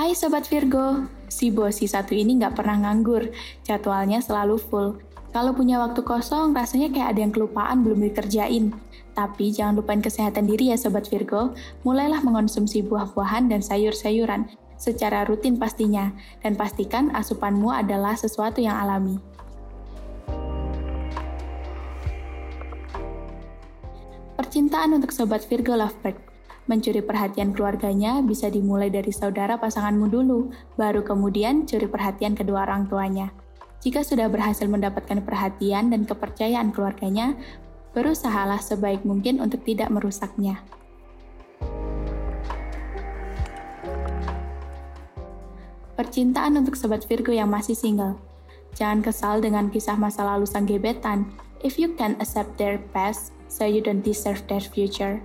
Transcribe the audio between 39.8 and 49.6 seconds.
merusaknya. Percintaan untuk sobat Virgo yang masih single. Jangan kesal